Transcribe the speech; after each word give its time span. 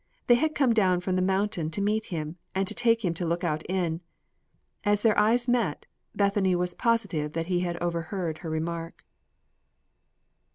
They 0.25 0.33
had 0.33 0.55
come 0.55 0.73
down 0.73 0.99
from 1.01 1.15
the 1.15 1.21
mountain 1.21 1.69
to 1.69 1.79
meet 1.79 2.05
him, 2.05 2.37
and 2.55 2.65
take 2.67 3.05
him 3.05 3.13
to 3.13 3.23
Lookout 3.23 3.61
Inn. 3.69 4.01
As 4.83 5.03
their 5.03 5.15
eyes 5.15 5.47
met, 5.47 5.85
Bethany 6.15 6.55
was 6.55 6.73
positive 6.73 7.33
that 7.33 7.45
he 7.45 7.59
had 7.59 7.77
overheard 7.77 8.39
her 8.39 8.49
remark. 8.49 9.05